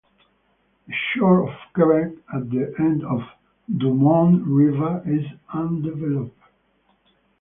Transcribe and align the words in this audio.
The 0.87 0.95
shore 1.13 1.47
of 1.47 1.55
Quebec 1.73 2.11
at 2.33 2.49
the 2.49 2.73
end 2.79 3.03
of 3.03 3.19
the 3.69 3.85
Dumoine 3.85 4.41
River 4.49 5.03
is 5.05 5.23
undeveloped. 5.53 6.41